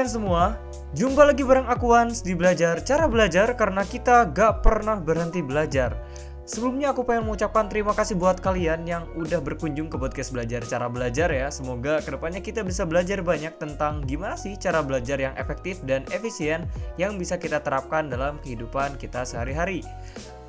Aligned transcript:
Friends 0.00 0.16
semua, 0.16 0.56
jumpa 0.96 1.28
lagi 1.28 1.44
bareng 1.44 1.68
aku 1.68 1.92
Hans 1.92 2.24
di 2.24 2.32
Belajar 2.32 2.80
Cara 2.80 3.04
Belajar 3.04 3.52
karena 3.52 3.84
kita 3.84 4.32
gak 4.32 4.64
pernah 4.64 4.96
berhenti 4.96 5.44
belajar. 5.44 5.92
Sebelumnya 6.48 6.96
aku 6.96 7.04
pengen 7.04 7.28
mengucapkan 7.28 7.68
terima 7.68 7.92
kasih 7.92 8.16
buat 8.16 8.40
kalian 8.40 8.88
yang 8.88 9.04
udah 9.12 9.44
berkunjung 9.44 9.92
ke 9.92 10.00
podcast 10.00 10.32
Belajar 10.32 10.64
Cara 10.64 10.88
Belajar 10.88 11.28
ya. 11.28 11.52
Semoga 11.52 12.00
ke 12.00 12.16
depannya 12.16 12.40
kita 12.40 12.64
bisa 12.64 12.88
belajar 12.88 13.20
banyak 13.20 13.60
tentang 13.60 14.00
gimana 14.08 14.40
sih 14.40 14.56
cara 14.56 14.80
belajar 14.80 15.20
yang 15.20 15.36
efektif 15.36 15.84
dan 15.84 16.08
efisien 16.16 16.64
yang 16.96 17.20
bisa 17.20 17.36
kita 17.36 17.60
terapkan 17.60 18.08
dalam 18.08 18.40
kehidupan 18.40 18.96
kita 18.96 19.28
sehari-hari. 19.28 19.84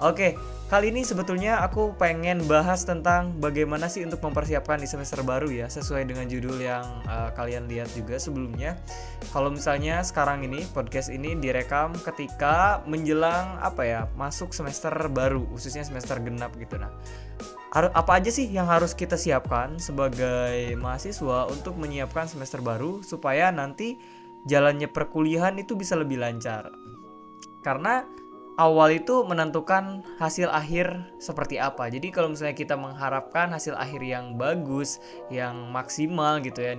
Oke, 0.01 0.33
kali 0.65 0.89
ini 0.89 1.05
sebetulnya 1.05 1.61
aku 1.61 1.93
pengen 1.93 2.41
bahas 2.49 2.81
tentang 2.81 3.37
bagaimana 3.37 3.85
sih 3.85 4.01
untuk 4.01 4.17
mempersiapkan 4.25 4.81
di 4.81 4.89
semester 4.89 5.21
baru 5.21 5.45
ya, 5.45 5.69
sesuai 5.69 6.09
dengan 6.09 6.25
judul 6.25 6.57
yang 6.57 6.81
uh, 7.05 7.29
kalian 7.37 7.69
lihat 7.69 7.85
juga 7.93 8.17
sebelumnya. 8.17 8.81
Kalau 9.29 9.53
misalnya 9.53 10.01
sekarang 10.01 10.41
ini 10.41 10.65
podcast 10.73 11.13
ini 11.13 11.37
direkam 11.37 11.93
ketika 12.01 12.81
menjelang 12.89 13.61
apa 13.61 13.85
ya, 13.85 14.01
masuk 14.17 14.57
semester 14.57 14.89
baru, 15.13 15.45
khususnya 15.53 15.85
semester 15.85 16.17
genap 16.17 16.49
gitu 16.57 16.81
nah. 16.81 16.89
Apa 17.77 18.17
aja 18.17 18.33
sih 18.33 18.49
yang 18.49 18.65
harus 18.65 18.97
kita 18.97 19.21
siapkan 19.21 19.77
sebagai 19.77 20.73
mahasiswa 20.81 21.45
untuk 21.45 21.77
menyiapkan 21.77 22.25
semester 22.25 22.57
baru 22.57 23.05
supaya 23.05 23.53
nanti 23.53 24.01
jalannya 24.49 24.89
perkuliahan 24.89 25.61
itu 25.61 25.77
bisa 25.77 25.93
lebih 25.93 26.17
lancar? 26.17 26.73
Karena 27.61 28.01
awal 28.59 28.91
itu 28.91 29.23
menentukan 29.23 30.03
hasil 30.19 30.51
akhir 30.51 30.91
seperti 31.21 31.55
apa. 31.61 31.87
Jadi 31.87 32.11
kalau 32.11 32.31
misalnya 32.33 32.55
kita 32.57 32.75
mengharapkan 32.75 33.51
hasil 33.51 33.77
akhir 33.79 34.03
yang 34.03 34.35
bagus, 34.35 34.99
yang 35.31 35.71
maksimal 35.71 36.43
gitu 36.43 36.59
ya, 36.59 36.73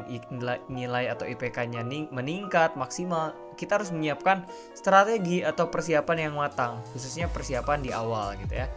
nilai, 0.68 1.08
atau 1.08 1.24
IPK-nya 1.24 1.84
meningkat 2.12 2.76
maksimal, 2.76 3.32
kita 3.56 3.80
harus 3.80 3.92
menyiapkan 3.92 4.44
strategi 4.76 5.40
atau 5.40 5.68
persiapan 5.68 6.28
yang 6.28 6.34
matang, 6.36 6.84
khususnya 6.92 7.28
persiapan 7.32 7.80
di 7.80 7.90
awal 7.92 8.36
gitu 8.36 8.52
ya. 8.52 8.68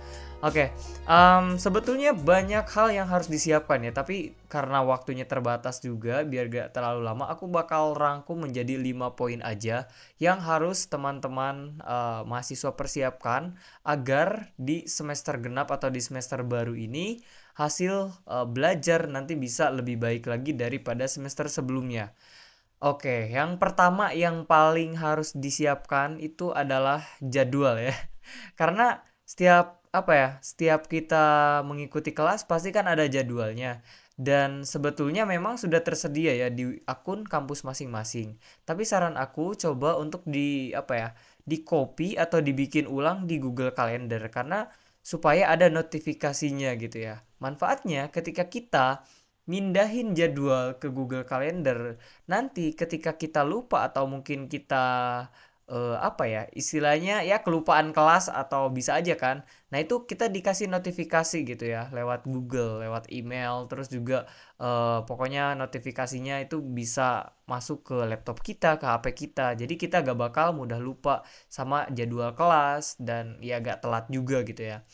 Oke, 0.46 0.70
okay, 0.70 0.70
um, 1.10 1.58
sebetulnya 1.58 2.14
banyak 2.14 2.70
hal 2.70 2.94
yang 2.94 3.10
harus 3.10 3.26
disiapkan 3.26 3.82
ya, 3.82 3.90
tapi 3.90 4.38
karena 4.46 4.86
waktunya 4.86 5.26
terbatas 5.26 5.82
juga, 5.82 6.22
biar 6.22 6.54
gak 6.54 6.70
terlalu 6.70 7.02
lama, 7.02 7.26
aku 7.34 7.50
bakal 7.50 7.98
rangkum 7.98 8.46
menjadi 8.46 8.78
5 8.78 9.18
poin 9.18 9.42
aja 9.42 9.90
yang 10.22 10.38
harus 10.38 10.86
teman-teman 10.86 11.82
uh, 11.82 12.22
mahasiswa 12.30 12.78
persiapkan 12.78 13.58
agar 13.82 14.54
di 14.54 14.86
semester 14.86 15.42
genap 15.42 15.74
atau 15.74 15.90
di 15.90 15.98
semester 15.98 16.46
baru 16.46 16.78
ini 16.78 17.26
hasil 17.58 18.14
uh, 18.30 18.46
belajar 18.46 19.10
nanti 19.10 19.34
bisa 19.34 19.74
lebih 19.74 19.98
baik 19.98 20.30
lagi 20.30 20.54
daripada 20.54 21.10
semester 21.10 21.50
sebelumnya. 21.50 22.14
Oke, 22.86 23.10
okay, 23.10 23.22
yang 23.34 23.58
pertama 23.58 24.14
yang 24.14 24.46
paling 24.46 24.94
harus 24.94 25.34
disiapkan 25.34 26.22
itu 26.22 26.54
adalah 26.54 27.02
jadwal 27.18 27.82
ya. 27.82 27.98
Karena 28.62 29.02
setiap 29.26 29.85
apa 29.96 30.14
ya 30.14 30.30
setiap 30.44 30.92
kita 30.92 31.26
mengikuti 31.64 32.12
kelas 32.12 32.44
pasti 32.44 32.70
kan 32.76 32.86
ada 32.92 33.08
jadwalnya. 33.08 33.80
Dan 34.16 34.64
sebetulnya 34.64 35.28
memang 35.28 35.60
sudah 35.60 35.84
tersedia 35.84 36.32
ya 36.36 36.48
di 36.48 36.80
akun 36.88 37.28
kampus 37.28 37.68
masing-masing. 37.68 38.40
Tapi 38.64 38.88
saran 38.88 39.20
aku 39.20 39.60
coba 39.60 40.00
untuk 40.00 40.24
di 40.24 40.72
apa 40.72 40.94
ya 40.96 41.10
di 41.44 41.64
copy 41.68 42.16
atau 42.16 42.40
dibikin 42.40 42.88
ulang 42.88 43.28
di 43.28 43.40
Google 43.44 43.76
Calendar. 43.76 44.24
Karena 44.32 44.68
supaya 45.04 45.52
ada 45.52 45.68
notifikasinya 45.68 46.74
gitu 46.80 46.98
ya. 47.12 47.22
Manfaatnya 47.44 48.08
ketika 48.16 48.48
kita 48.48 49.04
mindahin 49.46 50.18
jadwal 50.18 50.80
ke 50.82 50.90
Google 50.90 51.26
Calendar 51.26 52.02
nanti 52.26 52.74
ketika 52.74 53.14
kita 53.14 53.46
lupa 53.46 53.86
atau 53.86 54.10
mungkin 54.10 54.50
kita 54.50 54.86
uh, 55.70 55.98
apa 56.02 56.24
ya 56.30 56.42
istilahnya 56.54 57.26
ya 57.26 57.42
kelupaan 57.42 57.92
kelas 57.96 58.30
atau 58.30 58.70
bisa 58.70 58.98
aja 58.98 59.18
kan 59.18 59.46
nah 59.74 59.82
itu 59.82 60.06
kita 60.06 60.30
dikasih 60.30 60.70
notifikasi 60.70 61.38
gitu 61.44 61.66
ya 61.66 61.90
lewat 61.92 62.30
Google 62.30 62.86
lewat 62.86 63.10
email 63.10 63.66
terus 63.70 63.90
juga 63.90 64.30
uh, 64.62 65.04
pokoknya 65.04 65.58
notifikasinya 65.58 66.42
itu 66.46 66.62
bisa 66.62 67.34
masuk 67.50 67.86
ke 67.86 67.98
laptop 68.06 68.42
kita 68.46 68.78
ke 68.78 68.86
HP 68.86 69.06
kita 69.28 69.58
jadi 69.58 69.74
kita 69.74 70.06
gak 70.06 70.18
bakal 70.18 70.54
mudah 70.54 70.78
lupa 70.78 71.26
sama 71.50 71.90
jadwal 71.94 72.34
kelas 72.38 72.98
dan 73.02 73.38
ya 73.42 73.60
gak 73.62 73.82
telat 73.84 74.06
juga 74.10 74.46
gitu 74.46 74.64
ya 74.64 74.86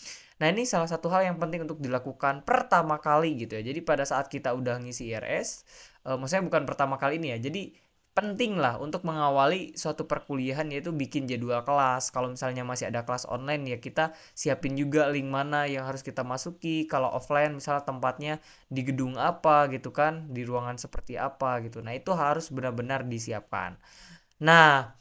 Nah 0.42 0.50
ini 0.50 0.66
salah 0.66 0.90
satu 0.90 1.06
hal 1.14 1.22
yang 1.30 1.38
penting 1.38 1.70
untuk 1.70 1.78
dilakukan 1.78 2.42
pertama 2.42 2.98
kali 2.98 3.38
gitu 3.38 3.54
ya. 3.54 3.62
Jadi 3.62 3.86
pada 3.86 4.10
saat 4.10 4.26
kita 4.26 4.58
udah 4.58 4.82
ngisi 4.82 5.14
IRS, 5.14 5.70
uh, 6.02 6.10
eh, 6.14 6.18
maksudnya 6.18 6.50
bukan 6.50 6.66
pertama 6.66 6.98
kali 6.98 7.22
ini 7.22 7.38
ya. 7.38 7.40
Jadi 7.46 7.78
penting 8.18 8.60
lah 8.60 8.76
untuk 8.86 9.02
mengawali 9.08 9.72
suatu 9.82 10.04
perkuliahan 10.12 10.68
yaitu 10.74 10.92
bikin 10.92 11.24
jadwal 11.32 11.64
kelas. 11.68 12.12
Kalau 12.16 12.28
misalnya 12.36 12.64
masih 12.68 12.92
ada 12.92 13.02
kelas 13.08 13.24
online 13.36 13.64
ya 13.72 13.78
kita 13.80 14.12
siapin 14.36 14.76
juga 14.76 15.08
link 15.14 15.28
mana 15.32 15.64
yang 15.68 15.84
harus 15.88 16.04
kita 16.04 16.22
masuki. 16.28 16.84
Kalau 16.92 17.08
offline 17.18 17.56
misalnya 17.60 17.84
tempatnya 17.88 18.34
di 18.68 18.82
gedung 18.88 19.16
apa 19.16 19.72
gitu 19.72 19.90
kan, 19.96 20.28
di 20.36 20.44
ruangan 20.44 20.76
seperti 20.76 21.16
apa 21.16 21.64
gitu. 21.66 21.80
Nah, 21.86 21.94
itu 21.96 22.12
harus 22.12 22.52
benar-benar 22.52 23.08
disiapkan. 23.08 23.80
Nah, 24.44 24.92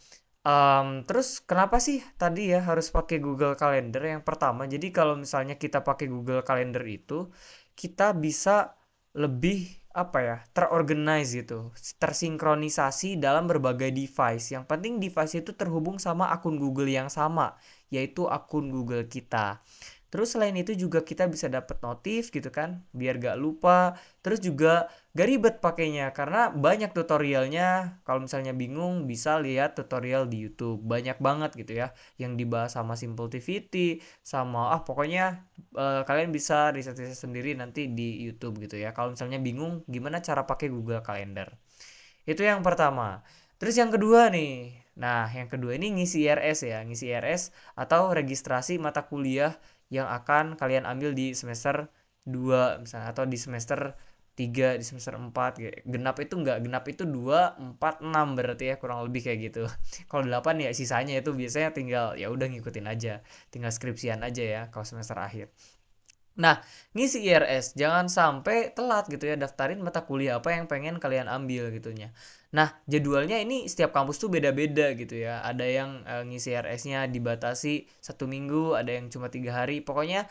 um, 0.46 1.02
terus 1.08 1.40
kenapa 1.42 1.76
sih 1.82 1.98
tadi 2.20 2.52
ya 2.52 2.60
harus 2.64 2.88
pakai 2.92 3.18
Google 3.24 3.54
Calendar 3.58 4.02
yang 4.04 4.22
pertama? 4.28 4.68
Jadi 4.68 4.92
kalau 4.94 5.14
misalnya 5.18 5.56
kita 5.58 5.80
pakai 5.84 6.06
Google 6.12 6.42
Calendar 6.46 6.84
itu 6.86 7.28
kita 7.74 8.12
bisa 8.16 8.76
lebih 9.16 9.79
apa 9.90 10.18
ya 10.22 10.36
terorganize 10.54 11.34
gitu 11.34 11.74
tersinkronisasi 11.98 13.18
dalam 13.18 13.50
berbagai 13.50 13.90
device. 13.90 14.54
Yang 14.54 14.64
penting 14.70 14.92
device 15.02 15.42
itu 15.42 15.50
terhubung 15.50 15.98
sama 15.98 16.30
akun 16.30 16.56
Google 16.62 16.90
yang 16.90 17.10
sama 17.10 17.58
yaitu 17.90 18.30
akun 18.30 18.70
Google 18.70 19.02
kita 19.10 19.58
Terus 20.10 20.34
selain 20.34 20.54
itu 20.58 20.74
juga 20.74 21.06
kita 21.06 21.30
bisa 21.30 21.46
dapat 21.46 21.78
notif 21.86 22.34
gitu 22.34 22.50
kan, 22.50 22.82
biar 22.90 23.22
gak 23.22 23.38
lupa. 23.38 23.94
Terus 24.26 24.42
juga 24.42 24.90
gak 25.14 25.26
ribet 25.30 25.54
pakainya 25.62 26.10
karena 26.10 26.50
banyak 26.50 26.90
tutorialnya. 26.90 28.02
Kalau 28.02 28.26
misalnya 28.26 28.50
bingung 28.50 29.06
bisa 29.06 29.38
lihat 29.38 29.78
tutorial 29.78 30.26
di 30.26 30.42
YouTube. 30.50 30.82
Banyak 30.82 31.22
banget 31.22 31.54
gitu 31.54 31.78
ya 31.78 31.94
yang 32.18 32.34
dibahas 32.34 32.74
sama 32.74 32.98
Simple 32.98 33.30
TVT 33.30 34.02
sama 34.26 34.74
ah 34.74 34.82
pokoknya 34.82 35.46
uh, 35.78 36.02
kalian 36.02 36.34
bisa 36.34 36.74
riset-riset 36.74 37.16
sendiri 37.16 37.54
nanti 37.54 37.86
di 37.86 38.18
YouTube 38.26 38.58
gitu 38.66 38.76
ya. 38.82 38.90
Kalau 38.90 39.14
misalnya 39.14 39.38
bingung 39.38 39.86
gimana 39.86 40.18
cara 40.18 40.42
pakai 40.42 40.68
Google 40.74 41.06
Calendar. 41.06 41.54
Itu 42.26 42.42
yang 42.42 42.66
pertama. 42.66 43.22
Terus 43.60 43.78
yang 43.78 43.94
kedua 43.94 44.26
nih. 44.32 44.74
Nah, 45.00 45.30
yang 45.32 45.48
kedua 45.48 45.76
ini 45.78 45.96
ngisi 45.96 46.28
IRS 46.28 46.58
ya, 46.66 46.78
ngisi 46.84 47.08
IRS 47.08 47.42
atau 47.72 48.12
registrasi 48.12 48.76
mata 48.76 49.08
kuliah 49.08 49.56
yang 49.90 50.06
akan 50.08 50.54
kalian 50.60 50.86
ambil 50.86 51.10
di 51.12 51.34
semester 51.34 51.90
2 52.24 52.86
misalnya 52.86 53.08
atau 53.10 53.24
di 53.26 53.38
semester 53.38 53.94
3 54.38 54.80
di 54.80 54.84
semester 54.86 55.14
4 55.18 55.84
genap 55.84 56.16
itu 56.22 56.34
enggak 56.40 56.58
genap 56.64 56.84
itu 56.88 57.04
2 57.04 57.76
4 57.76 58.06
6 58.06 58.38
berarti 58.38 58.64
ya 58.72 58.74
kurang 58.80 59.04
lebih 59.04 59.26
kayak 59.26 59.38
gitu 59.50 59.62
kalau 60.10 60.24
8 60.24 60.64
ya 60.64 60.70
sisanya 60.72 61.18
itu 61.20 61.34
biasanya 61.34 61.70
tinggal 61.76 62.06
ya 62.16 62.30
udah 62.32 62.46
ngikutin 62.48 62.86
aja 62.88 63.20
tinggal 63.52 63.72
skripsian 63.74 64.22
aja 64.24 64.42
ya 64.42 64.62
kalau 64.72 64.86
semester 64.86 65.18
akhir 65.18 65.50
Nah, 66.40 66.62
ngisi 66.96 67.20
IRS 67.28 67.76
jangan 67.76 68.06
sampai 68.08 68.72
telat 68.72 69.04
gitu 69.12 69.28
ya 69.28 69.36
daftarin 69.36 69.82
mata 69.84 70.00
kuliah 70.08 70.40
apa 70.40 70.56
yang 70.56 70.64
pengen 70.70 70.96
kalian 70.96 71.28
ambil 71.28 71.68
gitunya. 71.74 72.14
Nah, 72.50 72.68
jadwalnya 72.90 73.38
ini 73.38 73.70
setiap 73.70 73.94
kampus 73.94 74.18
tuh 74.18 74.26
beda-beda 74.34 74.90
gitu 74.98 75.14
ya. 75.22 75.38
Ada 75.46 75.66
yang 75.70 75.90
uh, 76.02 76.22
ngisi 76.26 76.50
RS-nya 76.50 77.06
dibatasi 77.06 77.86
satu 78.02 78.26
minggu, 78.26 78.74
ada 78.74 78.90
yang 78.90 79.06
cuma 79.06 79.30
tiga 79.30 79.54
hari. 79.54 79.78
Pokoknya 79.86 80.26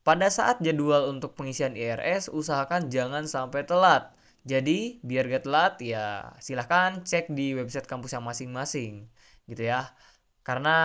pada 0.00 0.32
saat 0.32 0.64
jadwal 0.64 1.12
untuk 1.12 1.36
pengisian 1.36 1.76
IRS, 1.76 2.32
usahakan 2.32 2.88
jangan 2.88 3.28
sampai 3.28 3.68
telat. 3.68 4.08
Jadi, 4.48 4.96
biar 5.04 5.28
gak 5.28 5.44
telat, 5.44 5.74
ya 5.84 6.32
silahkan 6.40 7.04
cek 7.04 7.28
di 7.36 7.52
website 7.52 7.84
kampus 7.84 8.16
yang 8.16 8.24
masing-masing 8.24 9.04
gitu 9.44 9.62
ya. 9.68 9.92
Karena 10.40 10.76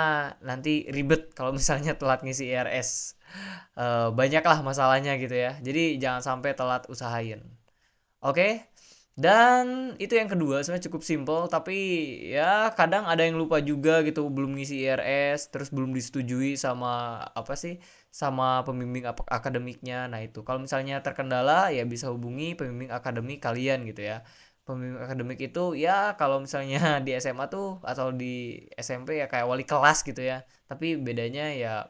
nanti 0.44 0.83
ribet 0.91 1.31
kalau 1.31 1.56
misalnya 1.59 1.95
telat 1.95 2.19
ngisi 2.27 2.51
IRS. 2.51 3.15
Uh, 3.79 3.81
eh, 3.81 4.09
banyaklah 4.19 4.59
masalahnya 4.59 5.15
gitu 5.15 5.36
ya. 5.36 5.56
Jadi, 5.63 5.95
jangan 6.03 6.19
sampai 6.19 6.51
telat 6.59 6.83
usahain. 6.91 7.39
Oke? 8.19 8.68
Dan 9.13 9.94
itu 10.01 10.18
yang 10.18 10.25
kedua 10.25 10.65
sebenarnya 10.65 10.89
cukup 10.89 11.06
simple 11.06 11.45
tapi 11.45 11.74
ya 12.33 12.74
kadang 12.74 13.06
ada 13.06 13.21
yang 13.21 13.38
lupa 13.38 13.62
juga 13.62 14.01
gitu 14.01 14.25
belum 14.33 14.57
ngisi 14.57 14.81
IRS 14.89 15.54
terus 15.54 15.69
belum 15.69 15.94
disetujui 15.94 16.57
sama 16.57 17.21
apa 17.38 17.54
sih 17.54 17.77
sama 18.10 18.65
pembimbing 18.65 19.06
akademiknya. 19.30 20.10
Nah, 20.10 20.18
itu 20.25 20.42
kalau 20.42 20.60
misalnya 20.65 20.98
terkendala 21.06 21.69
ya 21.69 21.86
bisa 21.86 22.10
hubungi 22.10 22.57
pembimbing 22.57 22.89
akademik 22.89 23.38
kalian 23.45 23.86
gitu 23.86 24.01
ya. 24.01 24.25
Pembimbing 24.65 25.01
akademik 25.06 25.38
itu 25.45 25.77
ya 25.77 26.18
kalau 26.18 26.42
misalnya 26.42 26.98
di 27.06 27.13
SMA 27.13 27.45
tuh 27.54 27.77
atau 27.86 28.10
di 28.10 28.65
SMP 28.81 29.21
ya 29.21 29.30
kayak 29.30 29.45
wali 29.45 29.65
kelas 29.69 30.01
gitu 30.10 30.21
ya. 30.25 30.42
Tapi 30.65 30.98
bedanya 30.98 31.54
ya 31.54 31.86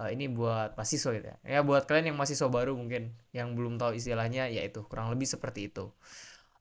uh, 0.00 0.08
ini 0.14 0.26
buat 0.30 0.74
mahasiswa 0.78 1.10
gitu 1.16 1.26
ya. 1.30 1.36
Ya 1.46 1.60
buat 1.62 1.82
kalian 1.88 2.14
yang 2.14 2.18
mahasiswa 2.18 2.48
baru 2.50 2.74
mungkin 2.74 3.14
yang 3.30 3.54
belum 3.56 3.78
tahu 3.80 3.94
istilahnya 3.98 4.50
ya 4.50 4.62
itu 4.66 4.82
kurang 4.90 5.08
lebih 5.14 5.26
seperti 5.30 5.70
itu. 5.70 5.90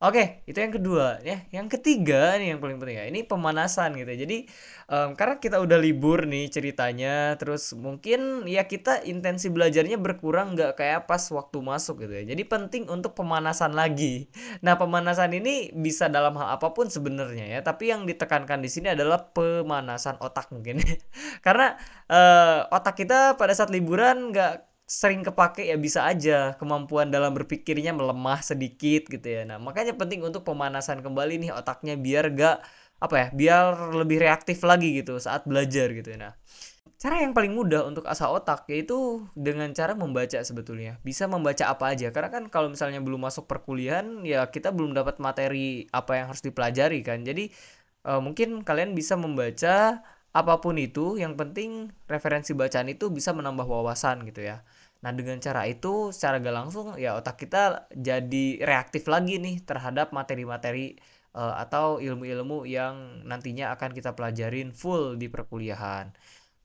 Oke, 0.03 0.43
itu 0.43 0.59
yang 0.59 0.75
kedua 0.75 1.23
ya. 1.23 1.47
Yang 1.55 1.79
ketiga 1.79 2.35
nih 2.35 2.51
yang 2.55 2.59
paling 2.59 2.77
penting 2.83 2.97
ya. 2.99 3.05
Ini 3.07 3.19
pemanasan 3.31 3.95
gitu. 3.95 4.11
Jadi 4.11 4.37
um, 4.91 5.15
karena 5.15 5.39
kita 5.39 5.63
udah 5.63 5.79
libur 5.79 6.27
nih 6.27 6.51
ceritanya, 6.51 7.39
terus 7.39 7.71
mungkin 7.71 8.43
ya 8.43 8.67
kita 8.67 9.07
intensi 9.07 9.47
belajarnya 9.47 9.95
berkurang 9.95 10.51
nggak 10.59 10.75
kayak 10.83 11.07
pas 11.07 11.23
waktu 11.31 11.57
masuk 11.63 12.03
gitu 12.03 12.11
ya. 12.11 12.23
Jadi 12.27 12.43
penting 12.43 12.83
untuk 12.91 13.15
pemanasan 13.15 13.71
lagi. 13.71 14.27
Nah 14.59 14.75
pemanasan 14.75 15.31
ini 15.31 15.71
bisa 15.71 16.11
dalam 16.11 16.35
hal 16.35 16.59
apa 16.59 16.75
pun 16.75 16.91
sebenarnya 16.91 17.47
ya. 17.55 17.59
Tapi 17.63 17.95
yang 17.95 18.03
ditekankan 18.03 18.59
di 18.59 18.67
sini 18.67 18.91
adalah 18.91 19.31
pemanasan 19.31 20.19
otak 20.19 20.51
mungkin. 20.51 20.83
karena 21.45 21.79
uh, 22.11 22.67
otak 22.67 22.99
kita 22.99 23.39
pada 23.39 23.55
saat 23.55 23.71
liburan 23.71 24.35
nggak 24.35 24.74
sering 24.85 25.25
kepake 25.25 25.65
ya 25.65 25.77
bisa 25.81 26.05
aja 26.05 26.53
kemampuan 26.61 27.09
dalam 27.09 27.33
berpikirnya 27.33 27.91
melemah 27.97 28.39
sedikit 28.45 29.09
gitu 29.09 29.25
ya. 29.25 29.41
Nah, 29.49 29.57
makanya 29.57 29.97
penting 29.97 30.21
untuk 30.21 30.45
pemanasan 30.45 31.01
kembali 31.01 31.41
nih 31.41 31.51
otaknya 31.57 31.97
biar 31.97 32.29
gak 32.37 32.57
apa 33.01 33.15
ya, 33.17 33.27
biar 33.33 33.63
lebih 33.97 34.21
reaktif 34.21 34.61
lagi 34.61 35.01
gitu 35.01 35.17
saat 35.17 35.43
belajar 35.49 35.89
gitu 35.89 36.13
ya. 36.13 36.17
Nah, 36.29 36.33
cara 37.01 37.21
yang 37.25 37.33
paling 37.37 37.53
mudah 37.53 37.81
untuk 37.89 38.05
asah 38.07 38.29
otak 38.31 38.69
yaitu 38.71 39.25
dengan 39.33 39.69
cara 39.73 39.97
membaca 39.97 40.39
sebetulnya. 40.45 41.01
Bisa 41.01 41.25
membaca 41.25 41.65
apa 41.65 41.91
aja 41.93 42.13
karena 42.13 42.29
kan 42.29 42.43
kalau 42.53 42.69
misalnya 42.71 43.01
belum 43.03 43.25
masuk 43.25 43.45
perkuliahan 43.49 44.21
ya 44.23 44.47
kita 44.53 44.69
belum 44.69 44.93
dapat 44.95 45.17
materi 45.17 45.89
apa 45.91 46.17
yang 46.17 46.25
harus 46.31 46.45
dipelajari 46.45 47.01
kan. 47.01 47.25
Jadi 47.25 47.49
uh, 48.05 48.21
mungkin 48.21 48.61
kalian 48.61 48.93
bisa 48.93 49.17
membaca 49.19 50.01
apa 50.35 50.53
pun 50.63 50.75
itu 50.75 51.15
yang 51.23 51.33
penting 51.39 51.89
referensi 52.11 52.51
bacaan 52.51 52.91
itu 52.91 53.05
bisa 53.17 53.31
menambah 53.31 53.65
wawasan 53.65 54.27
gitu 54.27 54.41
ya 54.51 54.57
Nah, 55.05 55.13
dengan 55.13 55.37
cara 55.37 55.61
itu 55.69 56.09
secara 56.09 56.41
gak 56.41 56.55
langsung 56.59 56.85
ya 56.97 57.13
otak 57.13 57.35
kita 57.45 57.85
jadi 57.93 58.45
reaktif 58.65 59.05
lagi 59.05 59.37
nih 59.37 59.61
terhadap 59.61 60.09
materi-materi 60.09 60.97
uh, 61.37 61.61
atau 61.61 62.01
ilmu-ilmu 62.01 62.65
yang 62.65 63.21
nantinya 63.21 63.69
akan 63.77 63.93
kita 63.93 64.17
pelajarin 64.17 64.73
full 64.73 65.13
di 65.21 65.29
perkuliahan. 65.29 66.09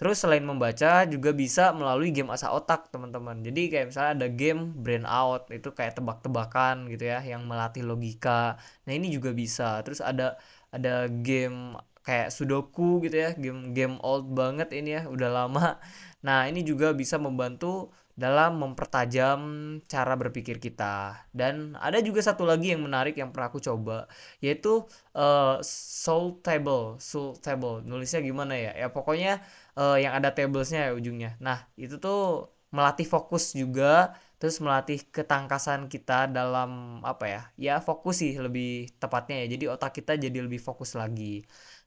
Terus 0.01 0.25
selain 0.25 0.41
membaca 0.41 1.05
juga 1.05 1.37
bisa 1.37 1.77
melalui 1.77 2.09
game 2.17 2.33
asa 2.33 2.49
otak, 2.57 2.89
teman-teman. 2.89 3.45
Jadi 3.45 3.69
kayak 3.69 3.87
misalnya 3.93 4.13
ada 4.25 4.29
game 4.33 4.73
brain 4.73 5.05
out 5.05 5.53
itu 5.53 5.69
kayak 5.77 6.01
tebak-tebakan 6.01 6.89
gitu 6.89 7.05
ya 7.13 7.21
yang 7.21 7.45
melatih 7.45 7.85
logika. 7.85 8.57
Nah, 8.89 8.93
ini 8.97 9.13
juga 9.13 9.37
bisa. 9.37 9.85
Terus 9.85 10.01
ada 10.01 10.41
ada 10.73 11.05
game 11.13 11.77
kayak 12.07 12.29
sudoku 12.37 13.01
gitu 13.05 13.17
ya, 13.25 13.31
game 13.43 13.73
game 13.77 13.97
old 14.07 14.25
banget 14.39 14.69
ini 14.79 14.89
ya, 14.99 15.03
udah 15.15 15.29
lama. 15.31 15.67
Nah, 16.21 16.45
ini 16.53 16.61
juga 16.61 16.93
bisa 16.93 17.17
membantu 17.17 17.89
dalam 18.13 18.61
mempertajam 18.61 19.41
cara 19.89 20.13
berpikir 20.21 20.61
kita. 20.61 21.17
Dan 21.33 21.73
ada 21.81 21.99
juga 22.05 22.21
satu 22.21 22.45
lagi 22.45 22.77
yang 22.77 22.85
menarik 22.85 23.17
yang 23.17 23.33
pernah 23.33 23.49
aku 23.49 23.61
coba, 23.65 24.05
yaitu 24.45 24.85
uh, 25.17 25.57
soul 25.65 26.37
table. 26.45 27.01
Soul 27.01 27.41
table, 27.41 27.81
nulisnya 27.89 28.21
gimana 28.21 28.53
ya? 28.53 28.73
Ya 28.77 28.89
pokoknya 28.93 29.41
uh, 29.81 29.97
yang 29.97 30.13
ada 30.13 30.29
tablesnya 30.37 30.91
ya 30.91 30.93
ujungnya. 30.93 31.31
Nah 31.41 31.65
itu 31.81 31.97
tuh 31.97 32.53
melatih 32.77 33.09
fokus 33.09 33.57
juga, 33.57 34.15
terus 34.39 34.61
melatih 34.63 35.01
ketangkasan 35.11 35.89
kita 35.93 36.29
dalam 36.31 37.01
apa 37.03 37.25
ya? 37.27 37.43
Ya 37.57 37.75
fokus 37.81 38.21
sih 38.23 38.33
lebih 38.37 38.93
tepatnya 39.01 39.35
ya. 39.43 39.47
Jadi 39.57 39.65
otak 39.73 39.91
kita 39.97 40.13
jadi 40.21 40.39
lebih 40.47 40.61
fokus 40.61 40.93
lagi. 41.01 41.43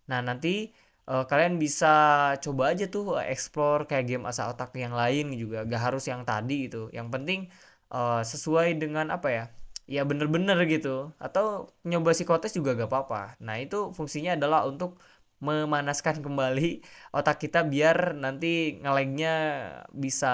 Nah 0.09 0.19
nanti 0.27 0.71
uh, 1.09 1.23
kalian 1.29 1.55
bisa 1.63 1.87
coba 2.43 2.63
aja 2.71 2.85
tuh 2.95 3.19
explore 3.33 3.81
kayak 3.89 4.05
game 4.09 4.25
asa 4.29 4.51
otak 4.51 4.71
yang 4.75 4.95
lain 4.95 5.25
juga. 5.35 5.57
Gak 5.67 5.81
harus 5.91 6.03
yang 6.11 6.23
tadi 6.29 6.67
gitu. 6.67 6.91
Yang 6.97 7.07
penting 7.13 7.39
uh, 7.91 8.21
sesuai 8.23 8.67
dengan 8.79 9.11
apa 9.15 9.27
ya? 9.31 9.43
Ya 9.87 10.01
bener-bener 10.09 10.57
gitu. 10.71 11.11
Atau 11.19 11.71
nyoba 11.83 12.11
psikotes 12.15 12.55
juga 12.55 12.75
gak 12.79 12.89
apa-apa. 12.91 13.21
Nah 13.43 13.55
itu 13.59 13.91
fungsinya 13.97 14.35
adalah 14.39 14.63
untuk 14.67 14.99
memanaskan 15.43 16.23
kembali 16.23 16.79
otak 17.11 17.43
kita 17.43 17.67
biar 17.67 18.15
nanti 18.15 18.79
ngelegnya 18.79 19.33
bisa 19.91 20.31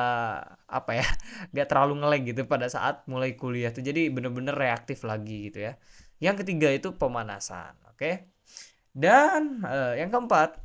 apa 0.70 0.92
ya? 1.02 1.06
Gak 1.56 1.68
terlalu 1.70 1.94
ngeleg 2.02 2.22
gitu 2.34 2.42
pada 2.46 2.68
saat 2.70 3.06
mulai 3.10 3.34
kuliah 3.34 3.74
tuh. 3.74 3.82
Jadi 3.82 4.14
bener-bener 4.14 4.54
reaktif 4.54 5.02
lagi 5.10 5.50
gitu 5.50 5.66
ya. 5.66 5.74
Yang 6.22 6.46
ketiga 6.46 6.70
itu 6.78 6.94
pemanasan 7.02 7.74
oke? 7.90 7.98
okay? 7.98 8.39
Dan 9.00 9.64
uh, 9.64 9.96
yang 9.96 10.12
keempat, 10.12 10.60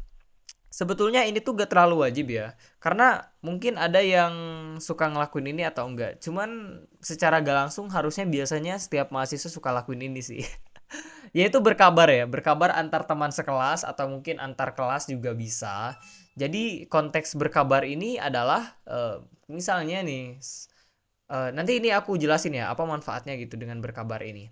sebetulnya 0.75 1.23
ini 1.23 1.39
tuh 1.39 1.55
gak 1.55 1.71
terlalu 1.71 2.03
wajib 2.03 2.35
ya. 2.35 2.59
Karena 2.83 3.23
mungkin 3.47 3.79
ada 3.79 4.03
yang 4.03 4.35
suka 4.83 5.07
ngelakuin 5.07 5.55
ini 5.55 5.63
atau 5.63 5.87
enggak. 5.87 6.19
Cuman 6.19 6.83
secara 6.99 7.39
gak 7.39 7.71
langsung 7.71 7.87
harusnya 7.95 8.27
biasanya 8.27 8.75
setiap 8.83 9.15
mahasiswa 9.15 9.47
suka 9.47 9.71
lakuin 9.71 10.03
ini 10.03 10.19
sih. 10.19 10.43
Yaitu 11.39 11.63
berkabar 11.63 12.11
ya, 12.11 12.27
berkabar 12.27 12.75
antar 12.75 13.07
teman 13.07 13.31
sekelas 13.31 13.87
atau 13.87 14.11
mungkin 14.11 14.43
antar 14.43 14.75
kelas 14.75 15.07
juga 15.07 15.31
bisa. 15.31 15.95
Jadi 16.35 16.91
konteks 16.91 17.39
berkabar 17.39 17.87
ini 17.87 18.19
adalah 18.19 18.75
uh, 18.91 19.23
misalnya 19.47 20.03
nih 20.03 20.43
uh, 21.31 21.51
nanti 21.55 21.79
ini 21.79 21.95
aku 21.95 22.17
jelasin 22.19 22.59
ya 22.59 22.73
apa 22.73 22.83
manfaatnya 22.85 23.39
gitu 23.39 23.55
dengan 23.57 23.81
berkabar 23.81 24.21
ini 24.25 24.51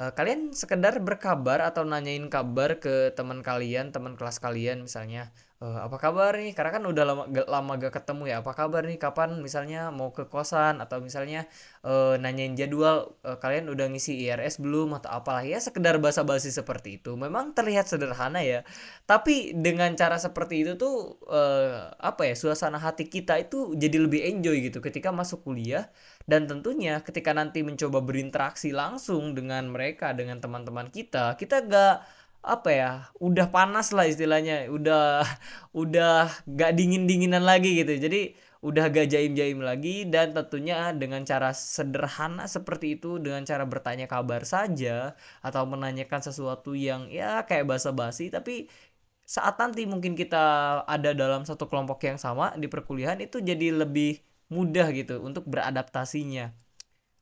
uh, 0.00 0.12
kalian 0.14 0.54
sekedar 0.56 0.96
berkabar 1.02 1.60
atau 1.64 1.84
nanyain 1.84 2.28
kabar 2.32 2.80
ke 2.80 3.12
teman 3.12 3.44
kalian 3.44 3.92
teman 3.92 4.14
kelas 4.16 4.40
kalian 4.40 4.86
misalnya 4.86 5.34
uh, 5.62 5.78
apa 5.86 5.96
kabar 6.02 6.34
nih? 6.34 6.52
Karena 6.58 6.70
kan 6.74 6.82
udah 6.82 7.04
lama 7.06 7.22
gak, 7.30 7.46
lama 7.46 7.72
gak 7.78 7.94
ketemu 7.94 8.22
ya. 8.26 8.36
Apa 8.42 8.52
kabar 8.58 8.82
nih? 8.82 8.98
Kapan 8.98 9.38
misalnya 9.38 9.94
mau 9.94 10.10
ke 10.10 10.26
kosan? 10.26 10.82
Atau 10.82 10.98
misalnya 10.98 11.46
uh, 11.86 12.18
nanyain 12.18 12.58
jadwal 12.58 13.14
uh, 13.22 13.38
kalian 13.38 13.70
udah 13.70 13.86
ngisi 13.94 14.18
IRS 14.26 14.58
belum? 14.58 14.98
Atau 14.98 15.14
apalah? 15.14 15.46
Ya 15.46 15.62
sekedar 15.62 16.02
basa-basi 16.02 16.50
seperti 16.50 16.98
itu. 16.98 17.14
Memang 17.14 17.54
terlihat 17.54 17.86
sederhana 17.86 18.42
ya. 18.42 18.66
Tapi 19.06 19.54
dengan 19.54 19.94
cara 19.94 20.18
seperti 20.18 20.66
itu 20.66 20.72
tuh 20.74 21.22
uh, 21.30 21.94
apa 22.02 22.26
ya 22.26 22.34
suasana 22.34 22.82
hati 22.82 23.06
kita 23.06 23.38
itu 23.38 23.78
jadi 23.78 24.02
lebih 24.02 24.26
enjoy 24.26 24.58
gitu 24.66 24.82
ketika 24.82 25.14
masuk 25.14 25.46
kuliah. 25.46 25.86
Dan 26.26 26.50
tentunya 26.50 27.02
ketika 27.02 27.34
nanti 27.34 27.62
mencoba 27.62 28.02
berinteraksi 28.02 28.74
langsung 28.74 29.34
dengan 29.34 29.70
mereka 29.70 30.14
dengan 30.14 30.38
teman-teman 30.38 30.86
kita 30.90 31.34
kita 31.34 31.66
gak 31.66 31.96
apa 32.42 32.68
ya 32.74 32.90
udah 33.22 33.46
panas 33.54 33.86
lah 33.96 34.04
istilahnya 34.12 34.66
udah 34.76 35.22
udah 35.82 36.30
gak 36.58 36.70
dingin 36.78 37.04
dinginan 37.10 37.42
lagi 37.50 37.68
gitu. 37.80 37.92
Jadi 38.04 38.18
udah 38.62 38.84
gak 38.94 39.06
jaim 39.10 39.32
jaim 39.34 39.58
lagi 39.58 40.06
dan 40.06 40.30
tentunya 40.36 40.94
dengan 40.94 41.22
cara 41.26 41.50
sederhana 41.50 42.46
seperti 42.46 42.86
itu 42.98 43.18
dengan 43.18 43.42
cara 43.42 43.64
bertanya 43.66 44.06
kabar 44.06 44.42
saja 44.46 45.18
atau 45.42 45.62
menanyakan 45.66 46.22
sesuatu 46.22 46.70
yang 46.78 47.10
ya 47.10 47.42
kayak 47.48 47.66
basa-basi 47.66 48.30
tapi 48.30 48.70
saat 49.26 49.54
nanti 49.62 49.82
mungkin 49.92 50.12
kita 50.20 50.36
ada 50.86 51.10
dalam 51.14 51.42
satu 51.48 51.64
kelompok 51.70 51.98
yang 52.08 52.18
sama 52.20 52.54
di 52.62 52.66
perkuliahan 52.70 53.18
itu 53.26 53.38
jadi 53.42 53.66
lebih 53.82 54.22
mudah 54.52 54.86
gitu 54.94 55.22
untuk 55.24 55.44
beradaptasinya 55.52 56.52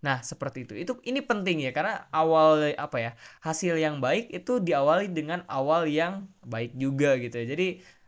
Nah, 0.00 0.25
seperti 0.25 0.64
itu. 0.64 0.73
Itu 0.80 0.92
ini 1.04 1.21
penting 1.21 1.61
ya 1.61 1.71
karena 1.76 2.09
awal 2.12 2.73
apa 2.76 2.97
ya? 3.04 3.11
Hasil 3.45 3.76
yang 3.76 4.00
baik 4.00 4.33
itu 4.33 4.57
diawali 4.64 5.12
dengan 5.12 5.45
awal 5.49 5.85
yang 5.88 6.25
baik 6.45 6.73
juga 6.76 7.21
gitu 7.21 7.37
ya. 7.45 7.47
Jadi 7.52 7.66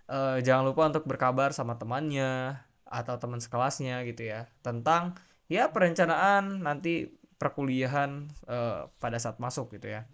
eh, 0.08 0.36
jangan 0.46 0.64
lupa 0.72 0.88
untuk 0.88 1.04
berkabar 1.04 1.52
sama 1.52 1.76
temannya 1.76 2.56
atau 2.88 3.14
teman 3.20 3.40
sekelasnya 3.40 4.04
gitu 4.08 4.28
ya 4.28 4.44
tentang 4.60 5.16
ya 5.48 5.72
perencanaan 5.72 6.60
nanti 6.64 7.08
perkuliahan 7.40 8.10
eh, 8.48 8.88
pada 9.02 9.18
saat 9.20 9.36
masuk 9.36 9.76
gitu 9.76 9.92
ya. 9.92 10.08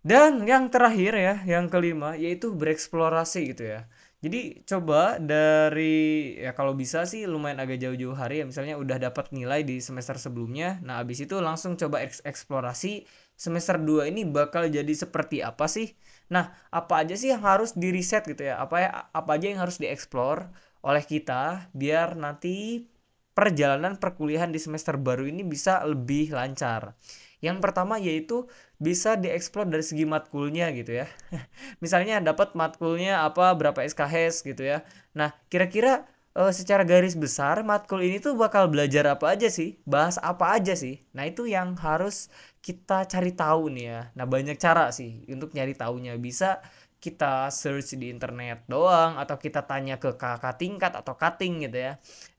Dan 0.00 0.48
yang 0.48 0.72
terakhir 0.72 1.12
ya, 1.12 1.34
yang 1.44 1.68
kelima 1.68 2.16
yaitu 2.16 2.52
bereksplorasi 2.56 3.52
gitu 3.52 3.64
ya. 3.76 3.80
Jadi 4.20 4.60
coba 4.68 5.16
dari 5.16 6.36
ya 6.36 6.52
kalau 6.52 6.76
bisa 6.76 7.08
sih 7.08 7.24
lumayan 7.24 7.56
agak 7.64 7.80
jauh-jauh 7.80 8.12
hari 8.12 8.44
ya 8.44 8.46
misalnya 8.48 8.76
udah 8.76 9.00
dapat 9.00 9.32
nilai 9.32 9.64
di 9.64 9.80
semester 9.80 10.16
sebelumnya. 10.20 10.76
Nah, 10.84 11.00
abis 11.00 11.24
itu 11.24 11.40
langsung 11.40 11.76
coba 11.80 12.04
eksplorasi 12.04 13.08
semester 13.36 13.80
2 13.80 14.08
ini 14.12 14.28
bakal 14.28 14.68
jadi 14.68 14.92
seperti 14.92 15.40
apa 15.40 15.64
sih? 15.68 15.96
Nah, 16.28 16.52
apa 16.68 17.00
aja 17.00 17.16
sih 17.16 17.32
yang 17.32 17.40
harus 17.44 17.72
di 17.72 17.88
reset 17.92 18.24
gitu 18.28 18.44
ya? 18.44 18.60
Apa 18.60 18.76
ya 18.84 18.90
apa 19.12 19.30
aja 19.40 19.46
yang 19.52 19.60
harus 19.64 19.80
dieksplor 19.80 20.52
oleh 20.84 21.04
kita 21.04 21.68
biar 21.72 22.16
nanti 22.20 22.84
perjalanan 23.32 23.96
perkuliahan 23.96 24.52
di 24.52 24.60
semester 24.60 25.00
baru 25.00 25.24
ini 25.24 25.42
bisa 25.48 25.80
lebih 25.88 26.32
lancar. 26.36 26.92
Yang 27.40 27.58
pertama 27.64 27.96
yaitu 27.96 28.48
bisa 28.76 29.16
dieksplor 29.16 29.68
dari 29.68 29.84
segi 29.84 30.04
matkulnya 30.04 30.72
gitu 30.76 31.04
ya. 31.04 31.06
Misalnya 31.84 32.20
dapat 32.20 32.52
matkulnya 32.56 33.24
apa 33.24 33.52
berapa 33.56 33.80
SKS 33.84 34.44
gitu 34.44 34.64
ya. 34.64 34.84
Nah, 35.16 35.32
kira-kira 35.52 36.04
uh, 36.36 36.52
secara 36.52 36.84
garis 36.86 37.16
besar 37.16 37.60
matkul 37.66 38.00
ini 38.04 38.20
tuh 38.22 38.36
bakal 38.36 38.68
belajar 38.72 39.04
apa 39.08 39.36
aja 39.36 39.48
sih? 39.48 39.80
Bahas 39.88 40.20
apa 40.20 40.56
aja 40.56 40.76
sih? 40.76 41.00
Nah, 41.16 41.28
itu 41.28 41.48
yang 41.48 41.76
harus 41.80 42.28
kita 42.60 43.08
cari 43.08 43.32
tahu 43.32 43.72
nih 43.72 43.84
ya. 43.88 44.00
Nah, 44.16 44.26
banyak 44.28 44.56
cara 44.60 44.92
sih 44.92 45.24
untuk 45.28 45.52
nyari 45.56 45.72
tahunya. 45.76 46.16
Bisa 46.20 46.60
kita 47.00 47.48
search 47.48 47.96
di 47.96 48.12
internet 48.12 48.68
doang 48.68 49.16
atau 49.16 49.40
kita 49.40 49.64
tanya 49.64 49.96
ke 49.96 50.20
kakak 50.20 50.60
tingkat 50.60 50.92
atau 50.92 51.16
cutting 51.16 51.64
gitu 51.64 51.80
ya. 51.80 51.92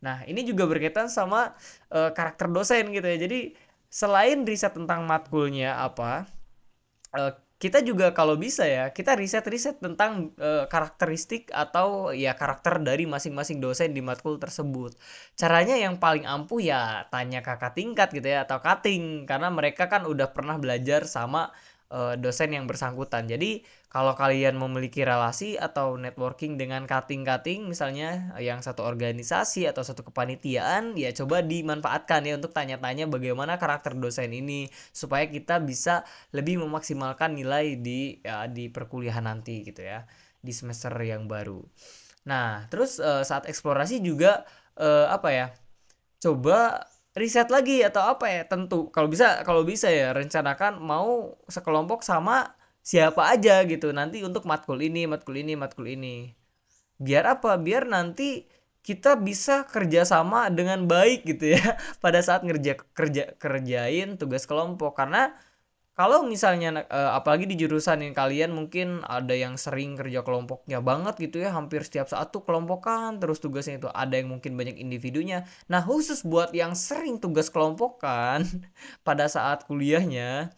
Nah, 0.05 0.21
ini 0.29 0.45
juga 0.45 0.69
berkaitan 0.69 1.09
sama 1.09 1.57
uh, 1.89 2.13
karakter 2.13 2.45
dosen 2.53 2.93
gitu 2.93 3.03
ya. 3.09 3.17
Jadi 3.17 3.57
selain 3.91 4.47
riset 4.47 4.71
tentang 4.71 5.03
matkulnya 5.03 5.75
apa 5.83 6.25
uh, 7.11 7.35
kita 7.61 7.85
juga 7.85 8.09
kalau 8.17 8.41
bisa 8.41 8.65
ya 8.65 8.89
kita 8.89 9.13
riset-riset 9.13 9.77
tentang 9.77 10.33
uh, 10.41 10.65
karakteristik 10.65 11.53
atau 11.53 12.09
ya 12.09 12.33
karakter 12.33 12.81
dari 12.81 13.05
masing-masing 13.05 13.61
dosen 13.61 13.93
di 13.93 14.01
matkul 14.01 14.41
tersebut. 14.41 14.97
Caranya 15.37 15.77
yang 15.77 16.01
paling 16.01 16.25
ampuh 16.25 16.57
ya 16.57 17.05
tanya 17.13 17.45
kakak 17.45 17.77
tingkat 17.77 18.09
gitu 18.17 18.33
ya 18.33 18.49
atau 18.49 18.57
cutting 18.65 19.29
karena 19.29 19.53
mereka 19.53 19.85
kan 19.93 20.09
udah 20.09 20.33
pernah 20.33 20.57
belajar 20.57 21.05
sama 21.05 21.53
uh, 21.93 22.17
dosen 22.17 22.57
yang 22.57 22.65
bersangkutan. 22.65 23.29
Jadi 23.29 23.61
kalau 23.91 24.15
kalian 24.15 24.55
memiliki 24.55 25.03
relasi 25.03 25.59
atau 25.59 25.99
networking 25.99 26.55
dengan 26.55 26.87
cutting-cutting 26.87 27.67
misalnya 27.67 28.31
yang 28.39 28.63
satu 28.63 28.87
organisasi 28.87 29.67
atau 29.67 29.83
satu 29.83 30.07
kepanitiaan 30.07 30.95
ya 30.95 31.11
coba 31.11 31.43
dimanfaatkan 31.43 32.23
ya 32.23 32.39
untuk 32.39 32.55
tanya-tanya 32.55 33.11
bagaimana 33.11 33.59
karakter 33.59 33.91
dosen 33.99 34.31
ini 34.31 34.71
supaya 34.95 35.27
kita 35.27 35.59
bisa 35.59 36.07
lebih 36.31 36.63
memaksimalkan 36.63 37.35
nilai 37.35 37.75
di 37.83 38.23
ya, 38.23 38.47
di 38.47 38.71
perkuliahan 38.71 39.27
nanti 39.27 39.67
gitu 39.67 39.83
ya 39.83 40.07
di 40.39 40.55
semester 40.55 40.95
yang 41.03 41.27
baru. 41.27 41.59
Nah, 42.25 42.65
terus 42.71 42.97
uh, 42.97 43.21
saat 43.27 43.45
eksplorasi 43.45 43.99
juga 44.01 44.47
uh, 44.79 45.11
apa 45.11 45.29
ya? 45.35 45.47
Coba 46.23 46.85
riset 47.11 47.51
lagi 47.51 47.83
atau 47.83 48.07
apa 48.07 48.23
ya 48.31 48.47
tentu 48.47 48.87
kalau 48.87 49.11
bisa 49.11 49.43
kalau 49.43 49.67
bisa 49.67 49.91
ya 49.91 50.15
rencanakan 50.15 50.79
mau 50.79 51.35
sekelompok 51.51 52.07
sama 52.07 52.55
siapa 52.81 53.29
aja 53.33 53.61
gitu. 53.65 53.93
Nanti 53.93 54.25
untuk 54.25 54.43
matkul 54.49 54.81
ini 54.81 55.05
matkul 55.05 55.37
ini 55.37 55.53
matkul 55.57 55.87
ini. 55.89 56.33
Biar 57.01 57.25
apa? 57.25 57.57
Biar 57.57 57.89
nanti 57.89 58.45
kita 58.81 59.13
bisa 59.21 59.65
kerjasama 59.69 60.49
dengan 60.49 60.89
baik 60.89 61.25
gitu 61.29 61.53
ya. 61.57 61.77
Pada 62.03 62.19
saat 62.21 62.41
ngerja 62.45 62.77
kerja 62.97 63.23
kerjain 63.37 64.17
tugas 64.17 64.45
kelompok. 64.49 64.97
Karena 64.97 65.33
kalau 65.91 66.25
misalnya 66.25 66.87
uh, 66.89 67.13
apalagi 67.19 67.45
di 67.45 67.59
jurusan 67.61 68.01
yang 68.01 68.15
kalian 68.17 68.55
mungkin 68.57 69.05
ada 69.05 69.37
yang 69.37 69.53
sering 69.59 69.93
kerja 69.99 70.25
kelompoknya 70.25 70.81
banget 70.81 71.15
gitu 71.21 71.45
ya. 71.45 71.53
Hampir 71.53 71.85
setiap 71.85 72.09
saat 72.09 72.33
tuh 72.33 72.41
kelompokan 72.41 73.21
terus 73.21 73.37
tugasnya 73.37 73.77
itu 73.77 73.89
ada 73.93 74.17
yang 74.17 74.33
mungkin 74.33 74.57
banyak 74.57 74.81
individunya. 74.81 75.45
Nah 75.69 75.85
khusus 75.85 76.25
buat 76.25 76.49
yang 76.57 76.73
sering 76.73 77.21
tugas 77.21 77.53
kelompokan 77.53 78.45
pada 79.07 79.29
saat 79.29 79.69
kuliahnya 79.69 80.49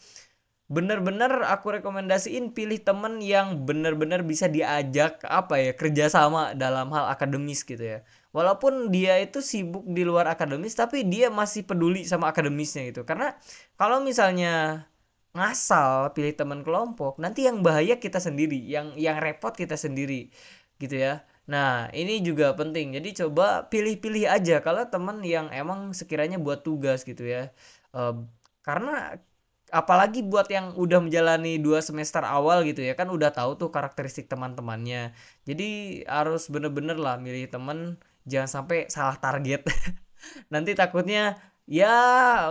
bener-bener 0.72 1.44
aku 1.48 1.76
rekomendasiin 1.80 2.56
pilih 2.56 2.80
temen 2.82 3.20
yang 3.20 3.68
bener-bener 3.68 4.24
bisa 4.24 4.48
diajak 4.48 5.20
apa 5.28 5.60
ya 5.60 5.72
kerjasama 5.76 6.56
dalam 6.56 6.90
hal 6.96 7.12
akademis 7.12 7.62
gitu 7.68 7.84
ya. 7.84 8.00
Walaupun 8.34 8.90
dia 8.90 9.20
itu 9.22 9.44
sibuk 9.44 9.86
di 9.86 10.02
luar 10.08 10.26
akademis 10.32 10.74
tapi 10.74 11.06
dia 11.06 11.30
masih 11.30 11.68
peduli 11.68 12.08
sama 12.08 12.32
akademisnya 12.32 12.90
gitu. 12.90 13.04
Karena 13.06 13.36
kalau 13.78 14.02
misalnya 14.02 14.88
ngasal 15.34 16.14
pilih 16.14 16.34
teman 16.38 16.62
kelompok 16.62 17.18
nanti 17.18 17.50
yang 17.50 17.66
bahaya 17.66 17.98
kita 17.98 18.22
sendiri 18.22 18.58
yang 18.70 18.94
yang 18.94 19.18
repot 19.18 19.54
kita 19.54 19.76
sendiri 19.78 20.30
gitu 20.82 20.96
ya. 20.98 21.26
Nah 21.50 21.92
ini 21.92 22.24
juga 22.24 22.56
penting. 22.56 22.96
Jadi 22.98 23.10
coba 23.26 23.68
pilih-pilih 23.68 24.26
aja. 24.32 24.64
Kalau 24.64 24.88
teman 24.88 25.22
yang 25.26 25.52
emang 25.52 25.92
sekiranya 25.92 26.40
buat 26.40 26.64
tugas 26.66 27.04
gitu 27.04 27.28
ya 27.28 27.52
uh, 27.94 28.16
karena 28.66 29.20
apalagi 29.74 30.22
buat 30.22 30.46
yang 30.54 30.78
udah 30.78 31.02
menjalani 31.02 31.58
dua 31.58 31.82
semester 31.82 32.22
awal 32.22 32.62
gitu 32.70 32.86
ya 32.86 32.94
kan 32.94 33.10
udah 33.10 33.34
tahu 33.34 33.58
tuh 33.58 33.70
karakteristik 33.74 34.30
teman-temannya. 34.30 35.18
Jadi 35.50 36.02
harus 36.06 36.46
bener-bener 36.54 36.96
lah 36.96 37.18
milih 37.18 37.50
temen 37.50 37.98
jangan 38.30 38.50
sampai 38.62 38.86
salah 38.94 39.18
target. 39.18 39.66
Nanti 40.54 40.78
takutnya 40.78 41.42
ya 41.66 41.90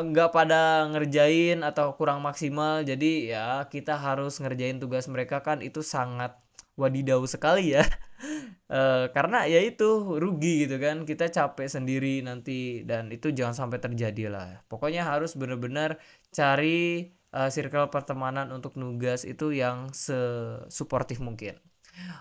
nggak 0.02 0.34
pada 0.34 0.90
ngerjain 0.90 1.62
atau 1.62 1.94
kurang 1.94 2.26
maksimal. 2.26 2.82
Jadi 2.82 3.30
ya 3.30 3.70
kita 3.70 3.94
harus 3.96 4.42
ngerjain 4.42 4.82
tugas 4.82 5.06
mereka 5.06 5.46
kan 5.46 5.62
itu 5.62 5.80
sangat 5.86 6.34
wadidau 6.76 7.20
sekali 7.28 7.76
ya 7.76 7.84
e, 8.72 8.80
karena 9.12 9.44
ya 9.44 9.60
itu 9.60 10.16
rugi 10.16 10.64
gitu 10.64 10.80
kan. 10.80 11.04
Kita 11.04 11.28
capek 11.28 11.68
sendiri 11.68 12.24
nanti 12.24 12.80
dan 12.88 13.12
itu 13.12 13.28
jangan 13.36 13.68
sampai 13.68 13.78
terjadi 13.84 14.32
lah. 14.32 14.48
Pokoknya 14.72 15.04
harus 15.04 15.36
benar-benar 15.36 16.00
cari 16.32 17.12
uh, 17.32 17.50
circle 17.52 17.88
pertemanan 17.88 18.52
untuk 18.52 18.76
nugas 18.76 19.24
itu 19.24 19.50
yang 19.52 19.90
sesuportif 19.92 21.18
mungkin. 21.18 21.56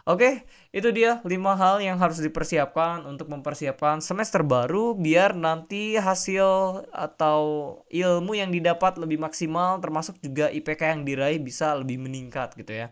Oke, 0.03 0.43
itu 0.75 0.91
dia 0.91 1.24
5 1.24 1.31
hal 1.55 1.79
yang 1.79 1.96
harus 1.96 2.20
dipersiapkan 2.20 3.08
untuk 3.08 3.31
mempersiapkan 3.31 4.03
semester 4.03 4.43
baru 4.43 5.00
biar 5.00 5.31
nanti 5.31 5.96
hasil 5.96 6.43
atau 6.91 7.39
ilmu 7.88 8.36
yang 8.36 8.51
didapat 8.51 9.00
lebih 9.00 9.24
maksimal 9.24 9.79
termasuk 9.79 10.20
juga 10.20 10.51
IPK 10.51 11.00
yang 11.00 11.01
diraih 11.08 11.39
bisa 11.39 11.72
lebih 11.79 12.03
meningkat 12.03 12.51
gitu 12.60 12.84
ya. 12.84 12.91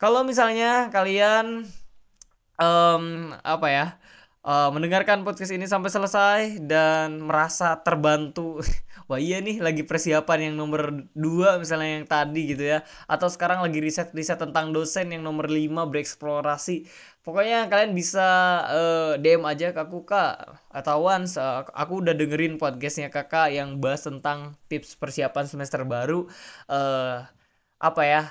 Kalau 0.00 0.24
misalnya 0.24 0.88
kalian 0.88 1.68
um, 2.58 3.32
apa 3.42 3.66
ya? 3.70 3.86
uh, 4.48 4.68
mendengarkan 4.72 5.22
podcast 5.26 5.52
ini 5.52 5.68
sampai 5.68 5.90
selesai 5.92 6.40
dan 6.64 7.20
merasa 7.24 7.76
terbantu. 7.84 8.64
Wah 9.08 9.20
iya 9.20 9.40
nih 9.40 9.60
lagi 9.64 9.82
persiapan 9.88 10.52
yang 10.52 10.54
nomor 10.60 11.08
dua 11.16 11.56
misalnya 11.60 12.02
yang 12.02 12.06
tadi 12.08 12.42
gitu 12.52 12.64
ya. 12.64 12.84
Atau 13.08 13.28
sekarang 13.32 13.64
lagi 13.64 13.78
riset 13.80 14.12
riset 14.12 14.40
tentang 14.40 14.72
dosen 14.72 15.12
yang 15.12 15.24
nomor 15.24 15.48
5 15.48 15.88
bereksplorasi. 15.88 16.88
Pokoknya 17.24 17.68
kalian 17.68 17.92
bisa 17.92 18.24
uh, 18.68 19.12
eh, 19.16 19.20
DM 19.20 19.44
aja 19.44 19.72
ke 19.76 19.80
aku 19.80 20.04
kak. 20.08 20.60
Atau 20.72 21.04
once 21.04 21.36
uh, 21.40 21.64
aku 21.72 22.04
udah 22.04 22.14
dengerin 22.16 22.56
podcastnya 22.60 23.08
kakak 23.12 23.52
yang 23.52 23.80
bahas 23.80 24.04
tentang 24.04 24.56
tips 24.68 24.96
persiapan 24.96 25.44
semester 25.48 25.84
baru. 25.84 26.28
Uh, 26.68 27.24
apa 27.78 28.02
ya 28.02 28.22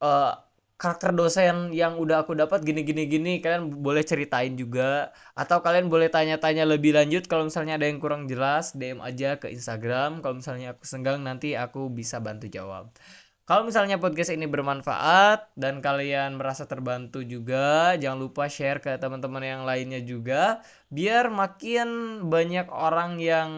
uh, 0.00 0.32
karakter 0.80 1.10
dosen 1.14 1.70
yang 1.72 1.96
udah 2.02 2.26
aku 2.26 2.32
dapat 2.34 2.60
gini 2.66 2.82
gini 2.88 3.02
gini 3.06 3.32
kalian 3.42 3.70
boleh 3.86 4.02
ceritain 4.10 4.54
juga. 4.58 5.14
Atau 5.38 5.58
kalian 5.64 5.86
boleh 5.92 6.08
tanya-tanya 6.12 6.64
lebih 6.66 6.92
lanjut 6.98 7.26
kalau 7.30 7.48
misalnya 7.48 7.78
ada 7.78 7.86
yang 7.90 7.98
kurang 8.02 8.26
jelas 8.30 8.74
DM 8.78 9.00
aja 9.00 9.38
ke 9.42 9.46
Instagram. 9.56 10.20
Kalau 10.22 10.34
misalnya 10.40 10.74
aku 10.74 10.84
senggang 10.86 11.20
nanti 11.22 11.54
aku 11.54 11.88
bisa 11.90 12.18
bantu 12.18 12.46
jawab. 12.50 12.90
Kalau 13.44 13.68
misalnya 13.68 14.00
podcast 14.00 14.32
ini 14.32 14.48
bermanfaat 14.48 15.52
dan 15.52 15.84
kalian 15.84 16.40
merasa 16.40 16.64
terbantu 16.64 17.20
juga 17.20 17.92
jangan 18.00 18.16
lupa 18.24 18.48
share 18.48 18.80
ke 18.80 18.96
teman-teman 18.96 19.44
yang 19.44 19.62
lainnya 19.68 20.00
juga 20.00 20.64
biar 20.88 21.28
makin 21.28 21.88
banyak 22.32 22.72
orang 22.72 23.20
yang 23.20 23.50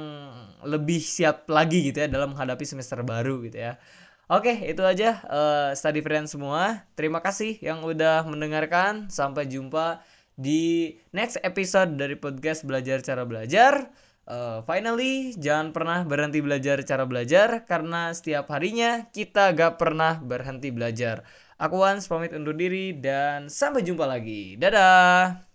lebih 0.66 0.98
siap 0.98 1.46
lagi 1.46 1.86
gitu 1.86 2.02
ya 2.02 2.08
dalam 2.10 2.34
menghadapi 2.34 2.66
semester 2.66 2.98
baru 3.06 3.46
gitu 3.46 3.62
ya 3.62 3.78
Oke, 4.26 4.58
itu 4.66 4.82
aja 4.82 5.22
uh, 5.30 5.70
study 5.70 6.02
friend 6.02 6.26
semua. 6.26 6.82
Terima 6.98 7.22
kasih 7.22 7.62
yang 7.62 7.86
udah 7.86 8.26
mendengarkan. 8.26 9.06
Sampai 9.06 9.46
jumpa 9.46 10.02
di 10.34 10.98
next 11.14 11.38
episode 11.46 11.94
dari 11.94 12.18
podcast 12.18 12.66
Belajar 12.66 13.06
Cara 13.06 13.22
Belajar. 13.22 13.86
Uh, 14.26 14.66
finally, 14.66 15.30
jangan 15.38 15.70
pernah 15.70 16.02
berhenti 16.02 16.42
belajar 16.42 16.82
cara 16.82 17.06
belajar 17.06 17.62
karena 17.70 18.10
setiap 18.10 18.50
harinya 18.50 19.06
kita 19.14 19.54
gak 19.54 19.78
pernah 19.78 20.18
berhenti 20.18 20.74
belajar. 20.74 21.22
Aku 21.62 21.78
Wans 21.86 22.10
pamit 22.10 22.34
undur 22.34 22.58
diri 22.58 22.98
dan 22.98 23.46
sampai 23.46 23.86
jumpa 23.86 24.10
lagi. 24.10 24.58
Dadah. 24.58 25.45